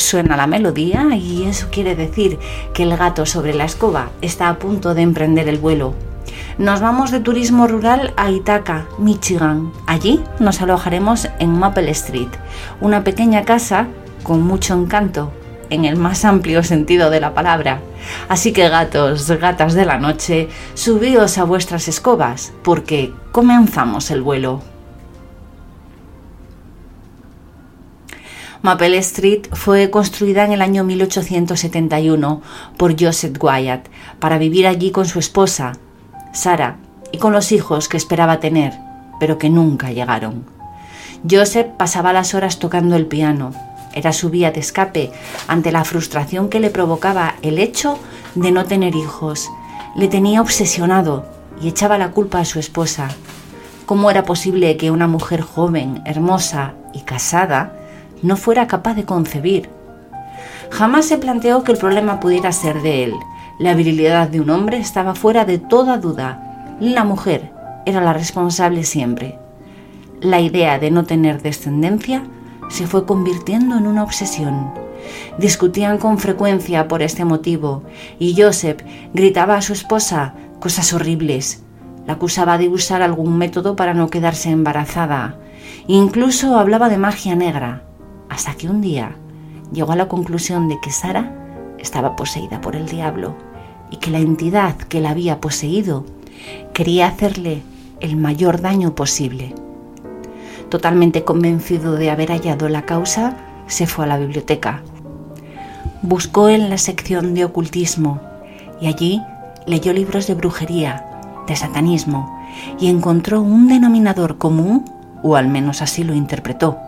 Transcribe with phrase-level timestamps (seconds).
[0.00, 2.38] suena la melodía y eso quiere decir
[2.74, 5.94] que el gato sobre la escoba está a punto de emprender el vuelo.
[6.58, 9.72] Nos vamos de turismo rural a Ithaca, Michigan.
[9.86, 12.28] Allí nos alojaremos en Maple Street,
[12.80, 13.88] una pequeña casa
[14.22, 15.32] con mucho encanto,
[15.70, 17.80] en el más amplio sentido de la palabra.
[18.28, 24.62] Así que gatos, gatas de la noche, subíos a vuestras escobas, porque comenzamos el vuelo.
[28.62, 32.42] Maple Street fue construida en el año 1871
[32.76, 33.88] por Joseph Wyatt
[34.18, 35.72] para vivir allí con su esposa,
[36.34, 36.76] Sara,
[37.10, 38.74] y con los hijos que esperaba tener,
[39.18, 40.44] pero que nunca llegaron.
[41.28, 43.52] Joseph pasaba las horas tocando el piano.
[43.94, 45.10] Era su vía de escape
[45.48, 47.98] ante la frustración que le provocaba el hecho
[48.34, 49.48] de no tener hijos.
[49.96, 51.24] Le tenía obsesionado
[51.62, 53.08] y echaba la culpa a su esposa.
[53.86, 57.79] ¿Cómo era posible que una mujer joven, hermosa y casada
[58.22, 59.68] no fuera capaz de concebir?
[60.70, 63.14] Jamás se planteó que el problema pudiera ser de él.
[63.58, 66.76] La virilidad de un hombre estaba fuera de toda duda.
[66.80, 67.52] La mujer
[67.84, 69.38] era la responsable siempre.
[70.20, 72.22] La idea de no tener descendencia
[72.68, 74.72] se fue convirtiendo en una obsesión.
[75.38, 77.82] Discutían con frecuencia por este motivo
[78.18, 78.82] y Joseph
[79.12, 81.62] gritaba a su esposa cosas horribles.
[82.06, 85.36] La acusaba de usar algún método para no quedarse embarazada.
[85.86, 87.82] Incluso hablaba de magia negra,
[88.30, 89.16] hasta que un día
[89.72, 91.34] llegó a la conclusión de que Sara
[91.78, 93.34] estaba poseída por el diablo
[93.90, 96.06] y que la entidad que la había poseído
[96.72, 97.62] quería hacerle
[98.00, 99.54] el mayor daño posible.
[100.70, 103.36] Totalmente convencido de haber hallado la causa,
[103.66, 104.82] se fue a la biblioteca.
[106.02, 108.20] Buscó en la sección de ocultismo
[108.80, 109.20] y allí
[109.66, 111.04] leyó libros de brujería,
[111.46, 112.38] de satanismo
[112.78, 114.84] y encontró un denominador común,
[115.22, 116.78] o al menos así lo interpretó.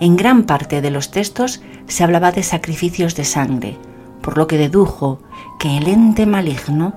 [0.00, 3.76] En gran parte de los textos se hablaba de sacrificios de sangre,
[4.22, 5.20] por lo que dedujo
[5.58, 6.94] que el ente maligno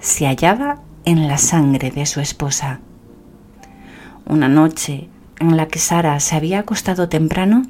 [0.00, 2.80] se hallaba en la sangre de su esposa.
[4.26, 5.08] Una noche
[5.42, 7.64] en la que Sara se había acostado temprano,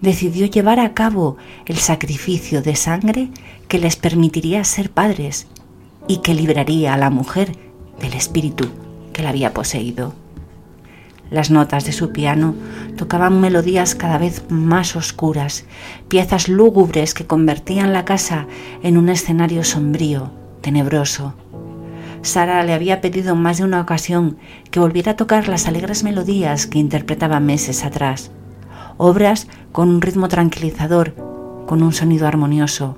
[0.00, 3.28] decidió llevar a cabo el sacrificio de sangre
[3.66, 5.48] que les permitiría ser padres
[6.06, 7.52] y que libraría a la mujer
[8.00, 8.68] del espíritu
[9.12, 10.14] que la había poseído.
[11.30, 12.54] Las notas de su piano
[12.96, 15.64] tocaban melodías cada vez más oscuras,
[16.08, 18.46] piezas lúgubres que convertían la casa
[18.82, 20.30] en un escenario sombrío,
[20.62, 21.34] tenebroso.
[22.22, 24.38] Sara le había pedido en más de una ocasión
[24.70, 28.30] que volviera a tocar las alegres melodías que interpretaba meses atrás,
[28.96, 31.14] obras con un ritmo tranquilizador,
[31.66, 32.96] con un sonido armonioso.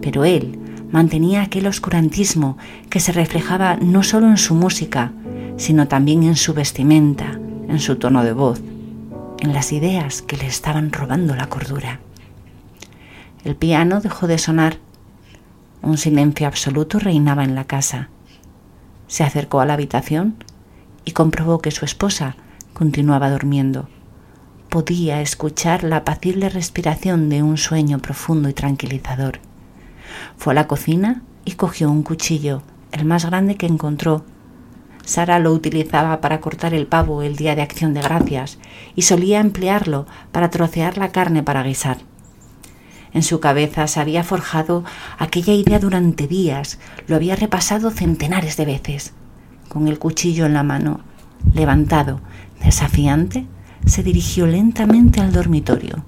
[0.00, 0.58] Pero él
[0.92, 2.58] mantenía aquel oscurantismo
[2.90, 5.12] que se reflejaba no solo en su música,
[5.56, 8.60] sino también en su vestimenta, en su tono de voz,
[9.40, 12.00] en las ideas que le estaban robando la cordura.
[13.44, 14.78] El piano dejó de sonar.
[15.82, 18.08] Un silencio absoluto reinaba en la casa.
[19.06, 20.34] Se acercó a la habitación
[21.04, 22.36] y comprobó que su esposa
[22.74, 23.88] continuaba durmiendo.
[24.68, 29.38] Podía escuchar la apacible respiración de un sueño profundo y tranquilizador.
[30.36, 34.24] Fue a la cocina y cogió un cuchillo, el más grande que encontró,
[35.06, 38.58] Sara lo utilizaba para cortar el pavo el día de acción de gracias
[38.96, 41.98] y solía emplearlo para trocear la carne para guisar.
[43.12, 44.84] En su cabeza se había forjado
[45.16, 49.14] aquella idea durante días, lo había repasado centenares de veces.
[49.68, 51.00] Con el cuchillo en la mano,
[51.54, 52.20] levantado,
[52.64, 53.46] desafiante,
[53.86, 56.04] se dirigió lentamente al dormitorio.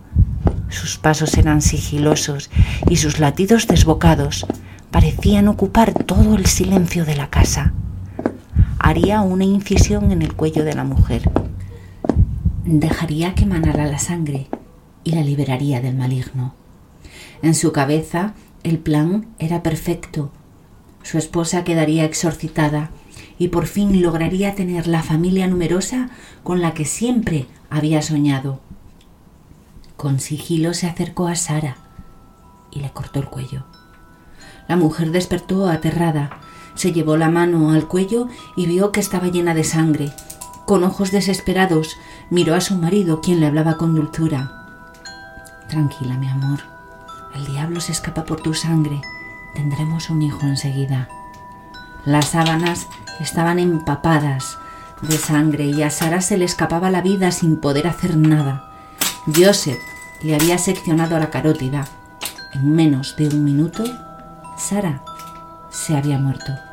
[0.71, 2.51] Sus pasos eran sigilosos
[2.91, 4.45] y sus latidos desbocados
[4.91, 7.75] parecían ocupar todo el silencio de la casa
[8.89, 11.31] haría una incisión en el cuello de la mujer.
[12.65, 14.47] Dejaría que manara la sangre
[15.05, 16.55] y la liberaría del maligno.
[17.43, 18.33] En su cabeza
[18.63, 20.33] el plan era perfecto.
[21.03, 22.89] Su esposa quedaría exorcitada
[23.39, 26.09] y por fin lograría tener la familia numerosa
[26.43, 28.59] con la que siempre había soñado.
[29.99, 31.77] Con sigilo se acercó a Sara
[32.71, 33.65] y le cortó el cuello.
[34.67, 36.41] La mujer despertó aterrada
[36.79, 40.13] se llevó la mano al cuello y vio que estaba llena de sangre.
[40.65, 41.97] Con ojos desesperados
[42.31, 44.53] miró a su marido, quien le hablaba con dulzura.
[45.69, 46.61] Tranquila, mi amor.
[47.35, 49.03] El diablo se escapa por tu sangre.
[49.55, 51.09] Tendremos un hijo enseguida.
[52.05, 52.87] Las sábanas
[53.19, 54.57] estaban empapadas
[55.03, 58.71] de sangre y a Sara se le escapaba la vida sin poder hacer nada.
[59.35, 59.81] Joseph
[60.23, 61.87] le había seccionado la carótida.
[62.55, 63.83] En menos de un minuto,
[64.57, 65.03] Sara
[65.71, 66.68] se había muerto.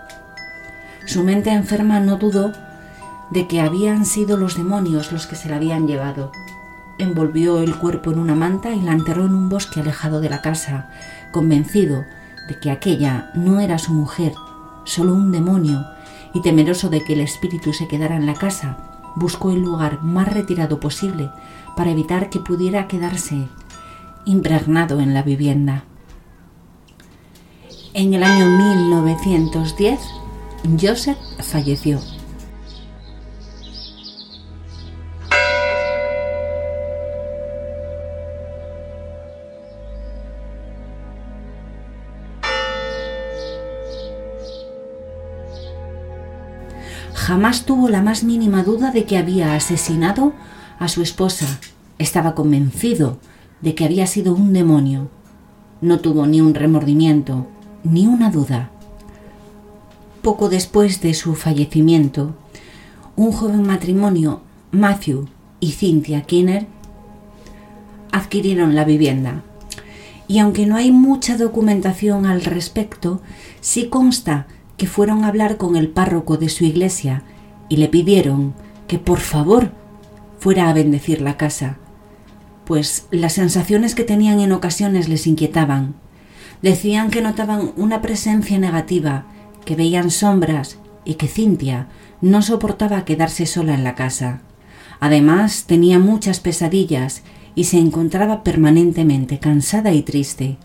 [1.05, 2.51] Su mente enferma no dudó
[3.29, 6.31] de que habían sido los demonios los que se la habían llevado.
[6.97, 10.41] envolvió el cuerpo en una manta y la enterró en un bosque alejado de la
[10.41, 10.89] casa,
[11.33, 12.05] convencido
[12.47, 14.33] de que aquella no era su mujer,
[14.85, 15.85] solo un demonio,
[16.33, 18.77] y temeroso de que el espíritu se quedara en la casa,
[19.15, 21.29] buscó el lugar más retirado posible
[21.75, 23.47] para evitar que pudiera quedarse
[24.25, 25.83] impregnado en la vivienda.
[27.93, 29.99] En el año 1910,
[30.79, 31.99] Joseph falleció.
[47.13, 50.33] Jamás tuvo la más mínima duda de que había asesinado
[50.79, 51.59] a su esposa.
[51.97, 53.17] Estaba convencido
[53.61, 55.09] de que había sido un demonio.
[55.81, 57.47] No tuvo ni un remordimiento,
[57.83, 58.69] ni una duda.
[60.25, 62.33] Poco después de su fallecimiento,
[63.15, 64.41] un joven matrimonio,
[64.71, 65.27] Matthew
[65.59, 66.65] y Cynthia Kinner,
[68.11, 69.43] adquirieron la vivienda.
[70.27, 73.21] Y aunque no hay mucha documentación al respecto,
[73.61, 77.21] sí consta que fueron a hablar con el párroco de su iglesia
[77.69, 78.55] y le pidieron
[78.87, 79.73] que por favor
[80.39, 81.77] fuera a bendecir la casa,
[82.65, 85.93] pues las sensaciones que tenían en ocasiones les inquietaban.
[86.63, 89.27] Decían que notaban una presencia negativa,
[89.65, 91.87] que veían sombras y que Cintia
[92.21, 94.41] no soportaba quedarse sola en la casa.
[94.99, 97.23] Además, tenía muchas pesadillas
[97.55, 100.57] y se encontraba permanentemente cansada y triste.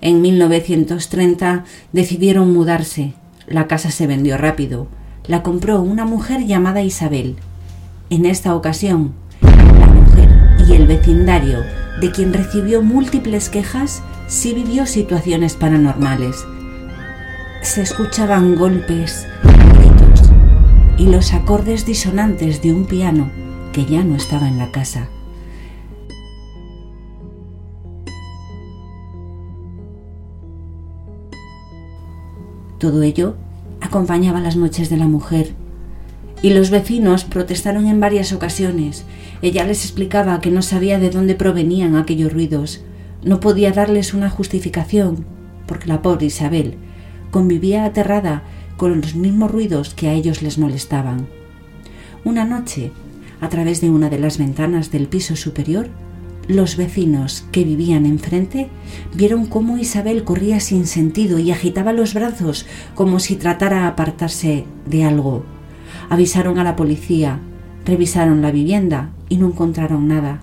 [0.00, 3.14] En 1930 decidieron mudarse
[3.46, 4.86] la casa se vendió rápido.
[5.26, 7.36] La compró una mujer llamada Isabel.
[8.10, 9.12] En esta ocasión,
[9.42, 10.30] la mujer
[10.68, 11.58] y el vecindario,
[12.00, 16.44] de quien recibió múltiples quejas, sí vivió situaciones paranormales.
[17.64, 20.30] Se escuchaban golpes, gritos
[20.98, 23.30] y los acordes disonantes de un piano
[23.72, 25.08] que ya no estaba en la casa.
[32.78, 33.34] Todo ello
[33.80, 35.54] acompañaba las noches de la mujer.
[36.42, 39.06] Y los vecinos protestaron en varias ocasiones.
[39.40, 42.84] Ella les explicaba que no sabía de dónde provenían aquellos ruidos.
[43.24, 45.24] No podía darles una justificación,
[45.66, 46.76] porque la pobre Isabel
[47.34, 48.44] convivía aterrada
[48.76, 51.26] con los mismos ruidos que a ellos les molestaban.
[52.24, 52.92] Una noche,
[53.40, 55.88] a través de una de las ventanas del piso superior,
[56.46, 58.68] los vecinos que vivían enfrente
[59.16, 64.64] vieron cómo Isabel corría sin sentido y agitaba los brazos como si tratara de apartarse
[64.86, 65.44] de algo.
[66.10, 67.40] Avisaron a la policía,
[67.84, 70.40] revisaron la vivienda y no encontraron nada.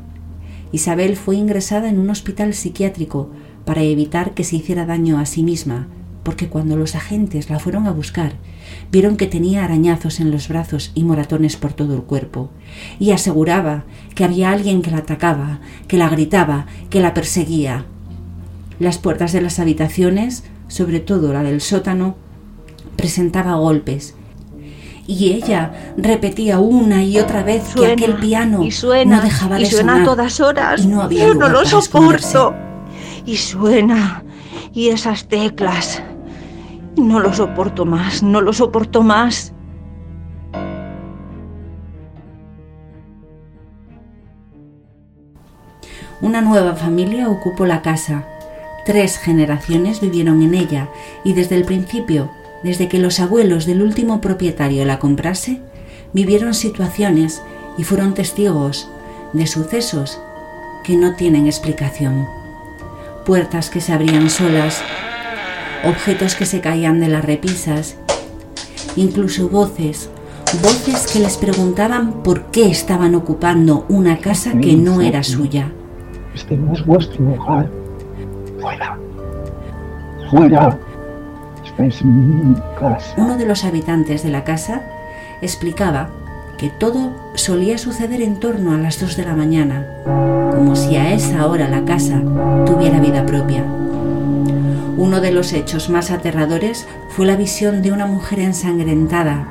[0.74, 3.30] Isabel fue ingresada en un hospital psiquiátrico
[3.64, 5.88] para evitar que se hiciera daño a sí misma,
[6.24, 8.34] porque cuando los agentes la fueron a buscar,
[8.92, 12.52] vieron que tenía arañazos en los brazos y moratones por todo el cuerpo,
[13.00, 13.84] y aseguraba
[14.16, 17.86] que había alguien que la atacaba, que la gritaba, que la perseguía.
[18.80, 22.16] Las puertas de las habitaciones, sobre todo la del sótano,
[22.96, 24.16] presentaba golpes,
[25.08, 29.64] y ella repetía una y otra vez que aquel piano y suena, no dejaba de
[29.64, 30.84] y suena a todas horas.
[30.84, 32.54] y no había Yo no lo soporto.
[33.26, 34.24] Y suena.
[34.74, 36.02] Y esas teclas.
[36.98, 39.54] No lo soporto más, no lo soporto más.
[46.22, 48.27] Una nueva familia ocupó la casa.
[48.86, 50.89] Tres generaciones vivieron en ella
[51.24, 52.30] y desde el principio,
[52.63, 55.62] desde que los abuelos del último propietario la comprase,
[56.13, 57.42] vivieron situaciones
[57.77, 58.88] y fueron testigos
[59.34, 60.20] de sucesos
[60.84, 62.27] que no tienen explicación.
[63.25, 64.84] Puertas que se abrían solas,
[65.84, 67.96] objetos que se caían de las repisas,
[68.96, 70.10] incluso voces,
[70.62, 75.72] voces que les preguntaban por qué estaban ocupando una casa que no era suya.
[76.36, 77.70] Este no es vuestro hogar.
[78.60, 78.98] Fuera.
[80.30, 80.80] Fuera.
[81.66, 83.14] Estáis en mi casa.
[83.18, 84.84] Uno de los habitantes de la casa
[85.42, 86.10] explicaba
[86.58, 91.12] que todo solía suceder en torno a las dos de la mañana, como si a
[91.12, 92.22] esa hora la casa
[92.66, 93.66] tuviera vida propia.
[94.98, 99.48] Uno de los hechos más aterradores fue la visión de una mujer ensangrentada,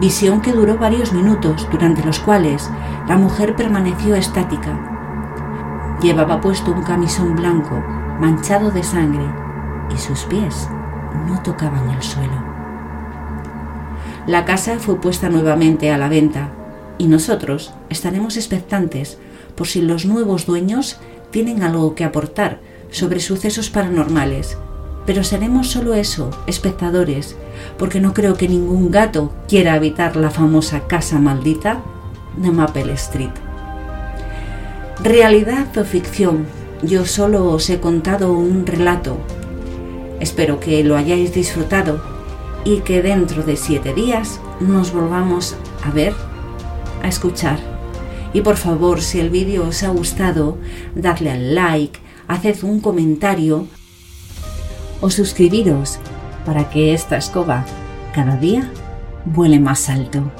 [0.00, 2.70] visión que duró varios minutos, durante los cuales
[3.06, 5.96] la mujer permaneció estática.
[6.00, 7.82] Llevaba puesto un camisón blanco,
[8.18, 9.26] manchado de sangre,
[9.94, 10.68] y sus pies
[11.26, 12.44] no tocaban el suelo.
[14.26, 16.50] La casa fue puesta nuevamente a la venta
[16.98, 19.18] y nosotros estaremos expectantes
[19.54, 20.98] por si los nuevos dueños
[21.30, 24.56] tienen algo que aportar sobre sucesos paranormales.
[25.08, 27.34] Pero seremos solo eso, espectadores,
[27.78, 31.80] porque no creo que ningún gato quiera habitar la famosa casa maldita
[32.36, 33.30] de Maple Street.
[35.02, 36.44] Realidad o ficción,
[36.82, 39.16] yo solo os he contado un relato.
[40.20, 42.02] Espero que lo hayáis disfrutado
[42.66, 46.12] y que dentro de siete días nos volvamos a ver,
[47.02, 47.58] a escuchar.
[48.34, 50.58] Y por favor, si el vídeo os ha gustado,
[50.94, 53.68] dadle al like, haced un comentario
[55.00, 55.98] o suscribiros
[56.44, 57.64] para que esta escoba
[58.14, 58.70] cada día
[59.24, 60.30] vuele más alto.